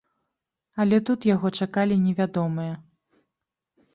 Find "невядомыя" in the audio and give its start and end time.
2.05-2.73